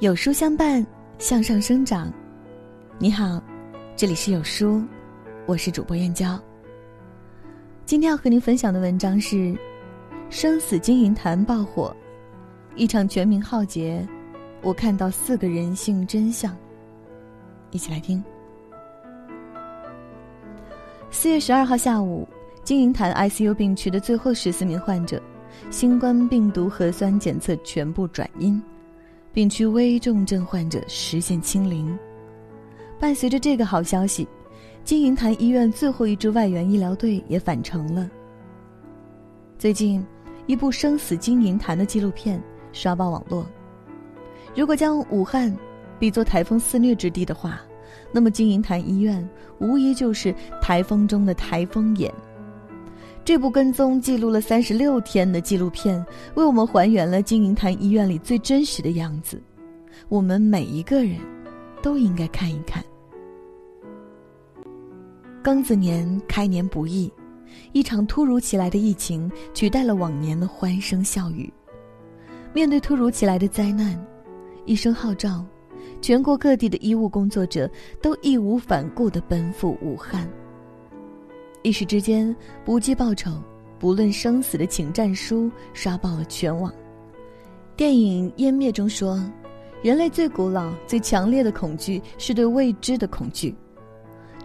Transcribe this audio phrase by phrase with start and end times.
[0.00, 0.84] 有书相伴，
[1.18, 2.10] 向上生长。
[2.98, 3.38] 你好，
[3.94, 4.82] 这里是有书，
[5.44, 6.40] 我是主播燕娇。
[7.84, 9.36] 今天要和您分享的文章是
[10.30, 11.94] 《生死金银潭》爆火，
[12.76, 14.08] 一场全民浩劫，
[14.62, 16.56] 我看到四个人性真相。
[17.70, 18.24] 一起来听。
[21.10, 22.26] 四月十二号下午，
[22.64, 25.22] 金银潭 ICU 病区的最后十四名患者，
[25.70, 28.58] 新冠病毒核酸检测全部转阴。
[29.32, 31.96] 病区危重症患者实现清零。
[32.98, 34.26] 伴随着这个好消息，
[34.82, 38.10] 金银潭医院最后一支外援医疗队也返程了。
[39.56, 40.04] 最近，
[40.46, 43.46] 一部《生死金银潭》的纪录片刷爆网络。
[44.56, 45.56] 如果将武汉
[45.98, 47.60] 比作台风肆虐之地的话，
[48.10, 49.26] 那么金银潭医院
[49.60, 52.12] 无疑就是台风中的台风眼。
[53.24, 59.40] 这部跟踪记录了三十六天的纪录片，为我们还原了金银潭医院里最真实的样子。
[60.08, 61.18] 我们每一个人，
[61.82, 62.82] 都应该看一看。
[65.44, 67.12] 庚子年开年不易，
[67.72, 71.52] 一场突如其来的疫情取代了往年的欢声笑语。
[72.52, 73.98] 面对突如其来的灾难，
[74.64, 75.44] 一声号召，
[76.00, 77.70] 全国各地的医务工作者
[78.02, 80.28] 都义无反顾地奔赴武汉。
[81.62, 83.30] 一时之间，不计报酬、
[83.78, 86.72] 不论生死的请战书刷爆了全网。
[87.76, 89.22] 电影《湮灭》中说
[89.82, 93.54] ：“人类最古老、最强烈的恐惧是对未知的恐惧。”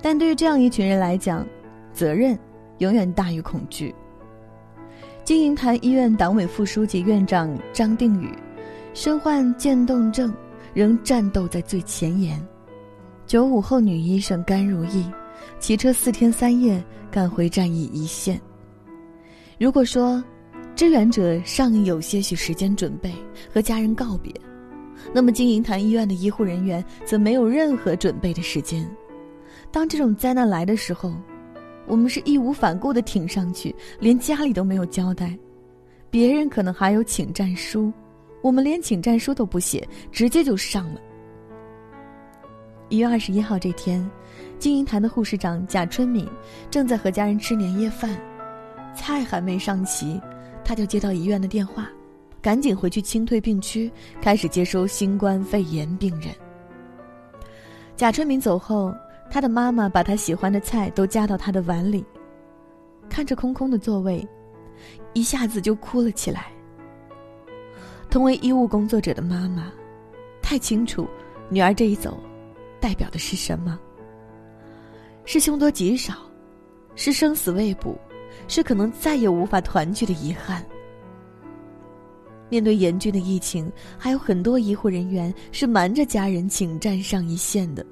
[0.00, 1.46] 但对于这样一群人来讲，
[1.92, 2.38] 责任
[2.78, 3.94] 永远大于恐惧。
[5.22, 8.30] 金银潭医院党委副书记、院长张定宇，
[8.94, 10.34] 身患渐冻症，
[10.74, 12.44] 仍战斗在最前沿。
[13.26, 15.06] 九五后女医生甘如意，
[15.62, 16.82] 骑车四天三夜。
[17.08, 18.40] 赶回战役一线。
[19.60, 20.24] 如果说，
[20.74, 23.12] 支援者尚有些许时间准备
[23.52, 24.32] 和家人告别，
[25.12, 28.90] 那么金银潭医院的医护人员则没有任何准备的时间。
[29.70, 31.12] 当这种灾难来的时候，
[31.86, 35.38] 我们是义无反顾的挺上去，连家里都没有交代。
[36.08, 37.92] 别人可能还有请战书，
[38.40, 41.00] 我们连请战书都不写，直接就上了。
[42.88, 44.10] 一月二十一号这天。
[44.62, 46.24] 金银潭的护士长贾春敏
[46.70, 48.16] 正在和家人吃年夜饭，
[48.94, 50.22] 菜还没上齐，
[50.64, 51.90] 他就接到医院的电话，
[52.40, 53.90] 赶紧回去清退病区，
[54.20, 56.32] 开始接收新冠肺炎病人。
[57.96, 58.94] 贾春敏走后，
[59.28, 62.04] 他的妈妈把他喜欢的菜都夹到他的碗里，
[63.08, 64.24] 看着空空的座位，
[65.12, 66.52] 一下子就哭了起来。
[68.08, 69.72] 同为医务工作者的妈妈，
[70.40, 71.04] 太清楚
[71.48, 72.16] 女儿这一走，
[72.78, 73.76] 代表的是什么。
[75.24, 76.14] 是凶多吉少，
[76.94, 77.96] 是生死未卜，
[78.48, 80.64] 是可能再也无法团聚的遗憾。
[82.48, 87.84] 面对严峻的疫情，还有很多医护人员是瞒着家人请战上一线的。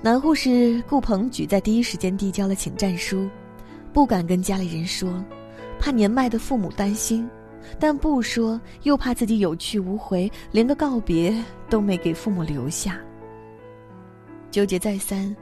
[0.00, 3.28] 男护士顾鹏举在第一时间递交了请战书，
[3.92, 5.12] 不敢跟家里人说，
[5.78, 7.28] 怕年迈的父母担心，
[7.80, 11.34] 但不说又怕自己有去无回，连个告别
[11.68, 13.00] 都没给父母留下。
[14.52, 15.34] 纠结再三，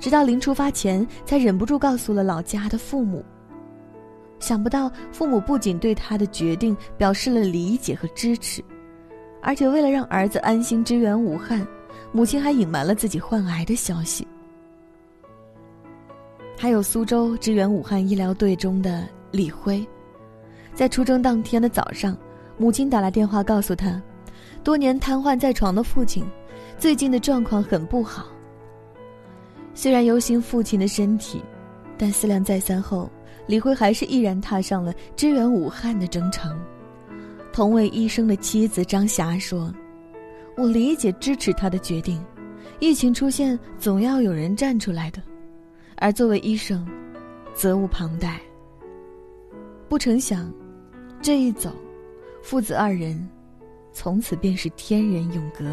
[0.00, 3.24] 直到临出发前，才忍不住告诉了老家的父母。
[4.40, 8.62] 想不到父母不仅对他的决定表示了理解和支持，
[9.40, 11.64] 而且为了让儿子安心支援武汉，
[12.10, 14.26] 母亲还隐瞒了自己患癌的消息。
[16.58, 19.86] 还有苏州支援武汉医疗队中的李辉，
[20.74, 22.16] 在出征当天的早上，
[22.56, 24.00] 母亲打来电话告诉他，
[24.62, 26.24] 多年瘫痪在床的父亲，
[26.78, 28.26] 最近的状况很不好。
[29.74, 31.42] 虽然忧心父亲的身体，
[31.98, 33.10] 但思量再三后，
[33.46, 36.56] 李辉还是毅然踏上了支援武汉的征程。
[37.52, 39.72] 同为医生的妻子张霞说
[40.56, 42.24] ：“我理解支持他的决定，
[42.78, 45.20] 疫情出现总要有人站出来的，
[45.96, 46.86] 而作为医生，
[47.54, 48.40] 责无旁贷。”
[49.88, 50.52] 不成想，
[51.20, 51.70] 这一走，
[52.42, 53.28] 父子二人，
[53.92, 55.64] 从此便是天人永隔。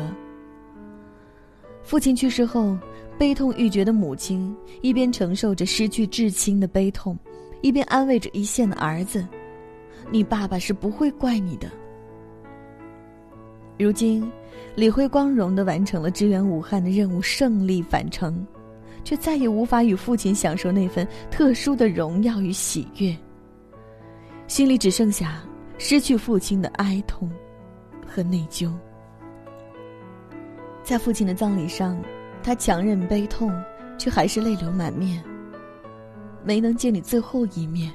[1.83, 2.78] 父亲去世后。
[3.18, 7.16] 悲痛欲绝的母亲一边承受着失去至亲的悲痛，
[7.62, 9.24] 一边安慰着一线的儿子
[10.10, 11.69] ：“你爸爸是不会怪你的。”
[13.78, 14.28] 如今，
[14.75, 18.44] 李辉光荣地完成了支援武汉的任务，胜利返程，
[19.04, 23.16] 却再也无法与父亲享受那份特殊的荣耀与喜悦。
[24.48, 25.44] 心里只剩下
[25.78, 27.30] 失去父亲的哀痛
[28.07, 28.72] 和内疚。
[30.83, 32.01] 在父亲的葬礼上。
[32.44, 33.54] 他强忍悲痛，
[34.00, 35.24] 却还是泪流满面。
[36.44, 37.94] 没能见你最后一面，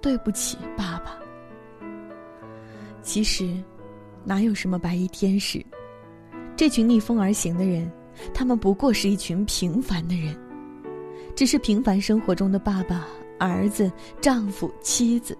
[0.00, 1.18] 对不起，爸爸。
[3.02, 3.54] 其实，
[4.24, 5.62] 哪有什么白衣天使？
[6.56, 7.92] 这群逆风而行的人，
[8.32, 10.34] 他们不过是一群平凡的人，
[11.34, 13.06] 只是平凡生活中的爸爸、
[13.38, 13.92] 儿子、
[14.22, 15.36] 丈夫、妻子，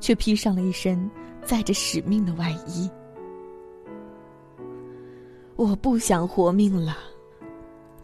[0.00, 1.10] 却披上了一身
[1.44, 2.90] 载着使命的外衣。
[5.64, 6.98] 我不想活命了，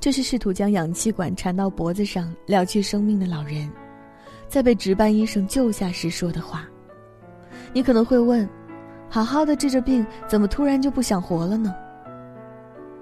[0.00, 3.70] 这是试图将氧气管缠到脖子上了却生命的老人，
[4.48, 6.66] 在被值班医生救下时说的话。
[7.74, 8.48] 你可能会问。
[9.10, 11.74] 好好的治着病，怎么突然就不想活了呢？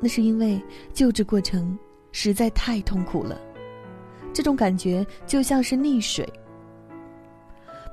[0.00, 0.60] 那是因为
[0.92, 1.78] 救治过程
[2.10, 3.38] 实在太痛苦了，
[4.32, 6.26] 这种感觉就像是溺水。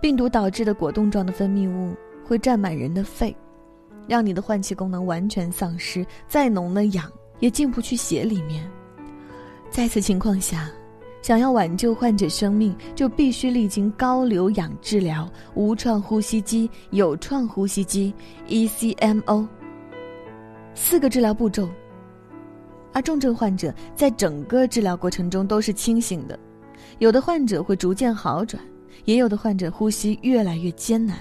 [0.01, 3.35] 病毒导致的果冻状的分泌物会占满人的肺，
[4.07, 8.69] 让你的换气功能完全丧失，再浓的氧也进不去血里面。
[9.69, 10.69] 在此情况下。
[11.21, 18.13] 想要挽救患者生命，就必须历经高流氧治疗、无创呼吸机、有创呼吸机
[18.47, 19.47] （ECMO）
[20.75, 21.67] 四个治疗步骤。
[22.93, 26.37] 而重症患者在整个治疗过程中都是清醒的，
[26.99, 28.63] 有的患者会逐渐好转，
[29.05, 31.17] 也有的患者呼吸越来越艰难。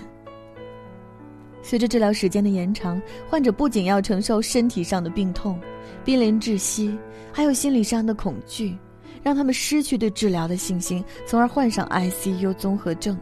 [1.65, 5.59] 随着治疗时间的延长，患者不仅要承受身体上的病痛、
[6.05, 6.97] 濒临窒息，
[7.33, 8.77] 还有心理上的恐惧。
[9.23, 13.19] 让他们失去对治疗的信心，从而患上 ICU 综合症。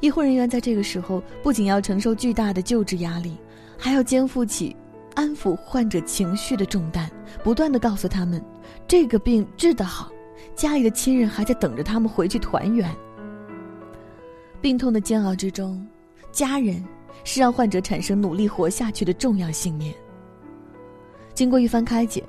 [0.00, 3.36] 医护人员在这个时候不仅要承受巨大的救治压力，
[3.76, 4.74] 还要肩负起
[5.14, 7.10] 安抚患者情绪的重担，
[7.44, 8.42] 不断的告诉他们，
[8.88, 10.10] 这个病治得好，
[10.54, 12.90] 家里的亲人还在等着他们回去团圆。
[14.62, 15.86] 病痛的煎熬之中，
[16.32, 16.82] 家人
[17.22, 19.94] 是让患者产生努力活下去的重要信念。
[21.34, 22.24] 经过一番开解。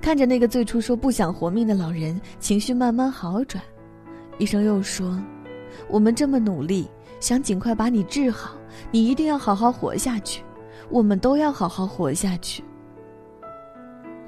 [0.00, 3.64] 看着那个最初说不想活命的老人情绪慢慢好转，
[4.36, 5.18] 医生又说
[5.88, 6.86] ：“我们这么努力，
[7.20, 8.54] 想尽快把你治好，
[8.90, 10.42] 你一定要好好活下去，
[10.90, 12.62] 我们都要好好活下去。”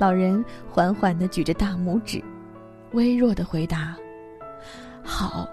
[0.01, 2.25] 老人缓缓地举着大拇指，
[2.93, 3.95] 微弱地回答
[5.05, 5.47] ：“好。”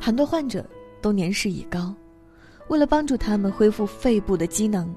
[0.00, 0.66] 很多患者
[1.06, 1.94] 都年事已高，
[2.66, 4.92] 为了帮助他们恢复肺部的机能。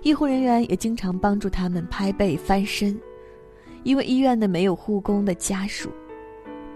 [0.00, 2.98] 医护人员也经常帮助他们拍背翻身，
[3.82, 5.90] 因为医院的没有护工的家属，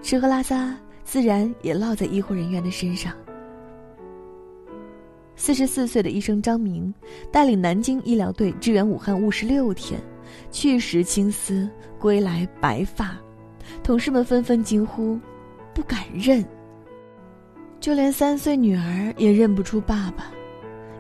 [0.03, 3.15] 吃喝拉撒自然也落在医护人员的身上。
[5.37, 6.93] 四十四岁的医生张明
[7.33, 9.99] 带领南京医疗队支援武汉五十六天，
[10.51, 11.67] 去时青丝，
[11.99, 13.17] 归来白发，
[13.83, 15.19] 同事们纷纷惊呼
[15.73, 16.45] ：“不敢认。”
[17.87, 20.27] 就连三岁女儿也认不出爸爸，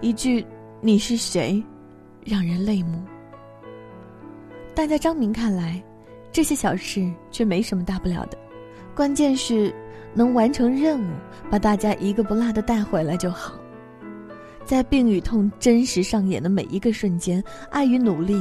[0.01, 0.47] 一句
[0.81, 1.61] “你是谁”。
[2.25, 3.03] 让人泪目，
[4.73, 5.83] 但在张明看来，
[6.31, 8.39] 这些小事却没什么大不了的，
[8.95, 9.75] 关键是
[10.15, 11.13] 能完成任务，
[11.51, 13.59] 把大家一个不落的带回来就好。
[14.65, 18.41] 在病与痛真实上演的每一个瞬间，爱与努力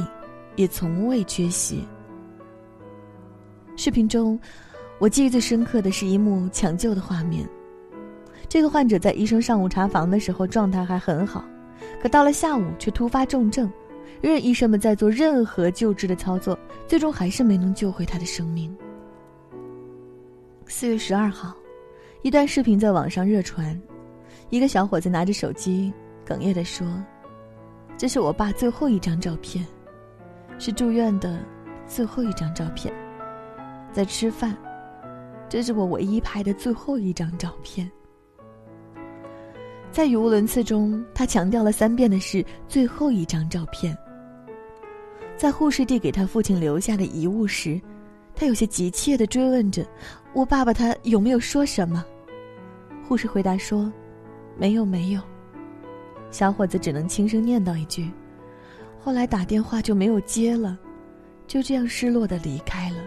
[0.54, 1.84] 也从未缺席。
[3.74, 4.38] 视频中，
[5.00, 7.44] 我记忆最深刻的是一幕抢救的画面。
[8.48, 11.44] 这个患者在医生上午查房的时候状态还很好。
[12.00, 13.70] 可到了下午，却突发重症，
[14.20, 18.74] 任医生们在做任何救治的操作，最终还是没能救回他的生命。
[20.66, 21.54] 四月十二号，
[22.22, 23.78] 一段视频在网上热传，
[24.50, 25.92] 一个小伙子拿着手机，
[26.26, 26.86] 哽咽地说
[27.96, 29.66] ：“这是我爸最后一张照片，
[30.58, 31.38] 是住院的
[31.86, 32.92] 最后一张照片，
[33.92, 34.56] 在吃饭，
[35.48, 37.90] 这是我唯一拍的最后一张照片。”
[39.96, 43.96] 在语无伦次中，他强调了三遍的是最后一张照片。
[45.38, 47.80] 在护士递给他父亲留下的遗物时，
[48.34, 49.82] 他有些急切地追问着
[50.36, 52.04] ：“我爸爸他有没有说什么？”
[53.08, 53.90] 护士回答说
[54.58, 55.22] ：“没有，没有。”
[56.30, 58.10] 小伙子只能轻声念叨一句
[59.00, 60.78] ：“后来打电话就没有接了，
[61.46, 62.98] 就这样失落地离开了。”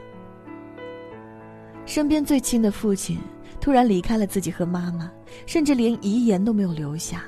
[1.85, 3.19] 身边最亲的父亲。
[3.59, 5.11] 突然离开了自己和妈妈，
[5.45, 7.23] 甚至连遗言都没有留下。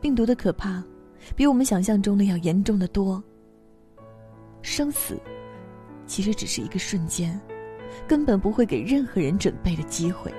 [0.00, 0.82] 病毒的可怕，
[1.36, 3.22] 比我们想象中的要严重的多。
[4.60, 5.16] 生死，
[6.06, 7.40] 其实只是一个瞬间，
[8.06, 10.32] 根本不会给任何人准备的机会。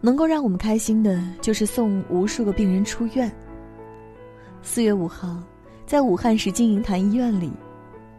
[0.00, 3.32] 能够让我们开心的，就是送无数个病人出院。
[4.62, 5.42] 四月五号，
[5.84, 7.52] 在武汉市金银潭医院里，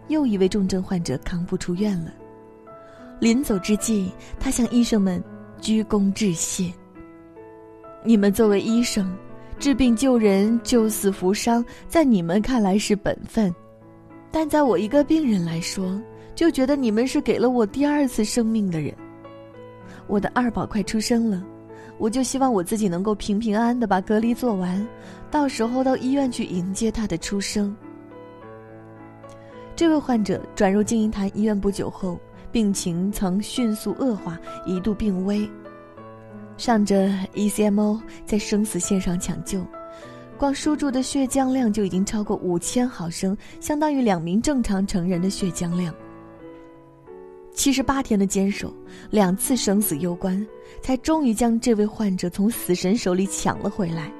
[0.08, 2.13] 又一位重症患者康复出院了。
[3.20, 5.24] 临走之际，他向医生们
[5.60, 6.72] 鞠躬致谢。
[8.04, 9.12] 你们作为医生，
[9.58, 13.54] 治病救人、救死扶伤，在你们看来是本分，
[14.32, 16.00] 但在我一个病人来说，
[16.36, 18.94] 就觉得你们是给了我第二次生命的人。
[20.06, 21.44] 我的二宝快出生了，
[21.98, 24.88] 我就希望我自己能够平平安安的把隔离做完，
[25.32, 27.76] 到时候到医院去迎接他的出生。
[29.76, 32.18] 这位患者转入金银潭医院不久后，
[32.58, 34.36] 病情曾迅速恶化，
[34.66, 35.48] 一度病危。
[36.58, 39.64] 上着 ECMO 在生死线上抢救，
[40.40, 45.94] 光输注的血浆量就已经超过五千毫升，相当于两名正常成人的血浆量。
[47.54, 48.74] 七十八天的坚守，
[49.12, 50.44] 两次生死攸关，
[50.82, 54.12] 才终于将这位患者从死神手里抢了回来。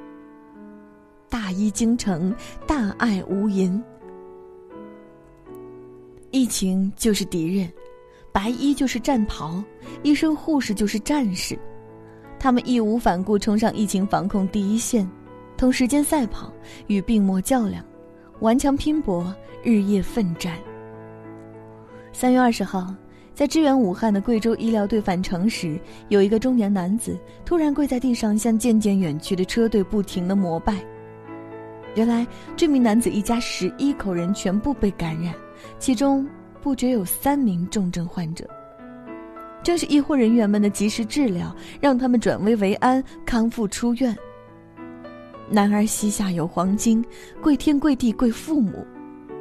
[1.28, 2.32] 大医精诚，
[2.68, 3.82] 大爱无垠。
[6.30, 7.68] 疫情就是敌人，
[8.32, 9.62] 白衣就是战袍，
[10.02, 11.58] 医生护士就是战士。
[12.38, 15.08] 他们义无反顾冲上疫情防控第一线，
[15.56, 16.52] 同时间赛跑，
[16.86, 17.84] 与病魔较量，
[18.40, 20.56] 顽强拼搏，日夜奋战。
[22.12, 22.94] 三月二十号，
[23.34, 30.76] 在支援武汉的贵州医疗队返程时，有一个中年男子突然跪在地上，向渐渐远去的车队不停的膜拜。
[31.94, 32.24] 原来，
[32.56, 35.34] 这名男子一家十一口人全部被感染，
[35.80, 36.24] 其中
[36.58, 38.48] 不觉有三名重症患者。
[39.62, 44.16] 正是医护人员们的及时治疗，让他们转危为安，康复出院。
[45.50, 47.04] 男儿膝下有黄金，
[47.42, 48.86] 跪天跪地跪父母，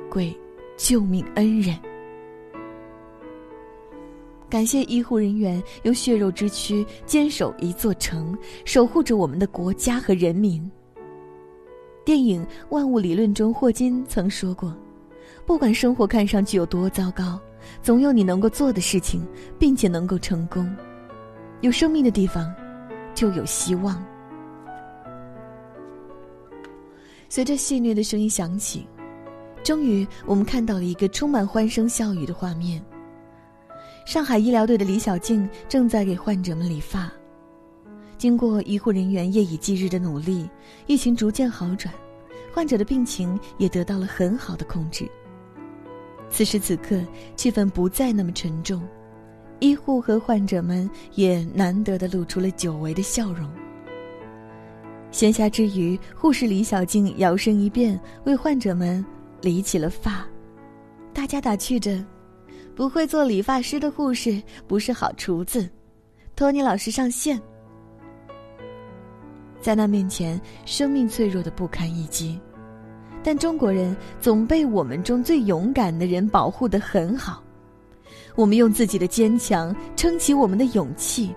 [0.10, 0.36] 跪
[0.76, 1.78] 救命恩人。
[4.50, 10.72] 感谢医护人员用血肉之躯坚守一座城，守护着我们的国家和人民。
[12.06, 14.74] 电影《万物理论》中，霍金曾说过
[15.48, 17.42] ：“不管生活看上去有多糟糕。”
[17.84, 19.28] 总有你能够做的事情，
[19.60, 20.74] 并且能够成功。
[21.60, 22.54] 有生命的地方，
[23.14, 24.02] 就有希望。
[27.28, 28.88] 随着戏谑的声音响起，
[29.64, 32.82] 终于我们看到了一个充满欢声笑语的画面。
[34.06, 37.12] 上海医疗队的李小静正在给患者们理发。
[38.18, 40.50] 经过医护人员夜以继日的努力，
[40.86, 41.94] 疫情逐渐好转，
[42.54, 45.06] 患者的病情也得到了很好的控制。
[46.30, 47.02] 此时此刻，
[47.36, 48.82] 气氛不再那么沉重，
[49.60, 53.50] 医护和患者们也难得的露出了久违的笑容。
[55.10, 59.04] 闲暇之余，护士李小静摇身一变，为患者们
[59.42, 60.28] 理起了发。
[61.14, 62.06] 大家打趣着
[62.76, 65.68] ：“不会做理发师的护士不是好厨子。”
[66.36, 67.42] 托尼老师上线。
[69.60, 72.40] 在那面前，生命脆弱的不堪一击。
[73.24, 77.44] 但中国人总被我们中最勇敢的人保护得很好，
[78.36, 81.36] 我们用自己的坚强撑起我们的勇气，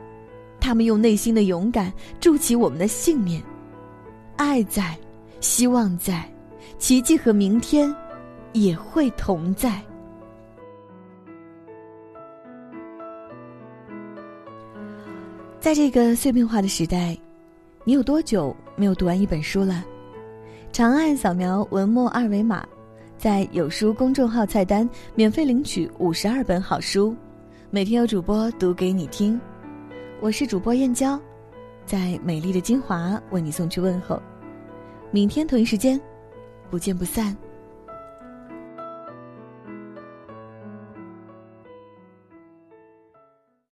[0.61, 3.43] 他们用内心的勇敢筑起我们的信念。
[4.37, 4.97] 爱在，
[5.41, 6.31] 希望在，
[6.79, 7.95] 奇迹和明天
[8.53, 9.83] 也会同在。
[15.59, 17.19] 在这个碎片化的时代，
[17.85, 19.85] 你有多久没有读完一本书了？
[20.73, 22.65] 长按扫描文末二维码，
[23.19, 27.15] 在有书公众号菜单免费领取五十二本好书，
[27.71, 29.39] 每天有主播读给你听。
[30.21, 31.21] 我是主播燕娇，
[31.85, 34.23] 在美丽的金华为你送去问候。
[35.11, 36.01] 明天同一时间，
[36.71, 37.37] 不见不散。